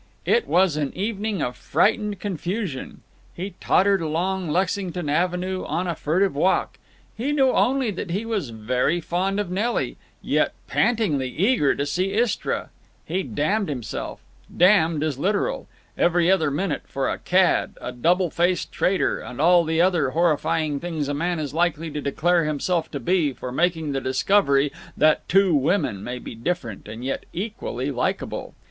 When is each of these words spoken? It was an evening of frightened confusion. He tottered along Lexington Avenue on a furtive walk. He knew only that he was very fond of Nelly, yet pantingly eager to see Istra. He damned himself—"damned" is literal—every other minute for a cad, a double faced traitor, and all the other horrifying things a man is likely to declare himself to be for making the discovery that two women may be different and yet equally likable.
It 0.25 0.47
was 0.47 0.77
an 0.77 0.91
evening 0.95 1.43
of 1.43 1.55
frightened 1.55 2.19
confusion. 2.19 3.01
He 3.35 3.53
tottered 3.59 4.01
along 4.01 4.49
Lexington 4.49 5.09
Avenue 5.09 5.63
on 5.63 5.85
a 5.85 5.93
furtive 5.93 6.33
walk. 6.33 6.79
He 7.15 7.31
knew 7.31 7.51
only 7.51 7.91
that 7.91 8.09
he 8.09 8.25
was 8.25 8.49
very 8.49 8.99
fond 8.99 9.39
of 9.39 9.51
Nelly, 9.51 9.97
yet 10.19 10.53
pantingly 10.65 11.29
eager 11.29 11.75
to 11.75 11.85
see 11.85 12.13
Istra. 12.13 12.71
He 13.05 13.21
damned 13.21 13.69
himself—"damned" 13.69 15.03
is 15.03 15.19
literal—every 15.19 16.31
other 16.31 16.49
minute 16.49 16.87
for 16.87 17.07
a 17.07 17.19
cad, 17.19 17.77
a 17.79 17.91
double 17.91 18.31
faced 18.31 18.71
traitor, 18.71 19.19
and 19.19 19.39
all 19.39 19.63
the 19.63 19.81
other 19.81 20.09
horrifying 20.09 20.79
things 20.79 21.09
a 21.09 21.13
man 21.13 21.37
is 21.37 21.53
likely 21.53 21.91
to 21.91 22.01
declare 22.01 22.45
himself 22.45 22.89
to 22.89 22.99
be 22.99 23.33
for 23.33 23.51
making 23.51 23.91
the 23.91 24.01
discovery 24.01 24.71
that 24.97 25.29
two 25.29 25.53
women 25.53 26.03
may 26.03 26.17
be 26.17 26.33
different 26.33 26.87
and 26.87 27.05
yet 27.05 27.23
equally 27.33 27.91
likable. 27.91 28.55